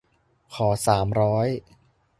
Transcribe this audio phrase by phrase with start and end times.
[0.55, 1.47] ขอสามร้อย